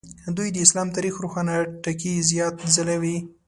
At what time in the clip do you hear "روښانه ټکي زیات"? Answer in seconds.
1.23-2.55